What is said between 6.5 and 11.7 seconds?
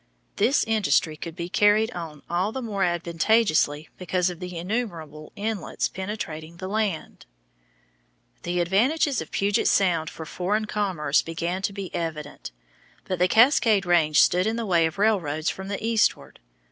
the land. The advantages of Puget Sound for foreign commerce began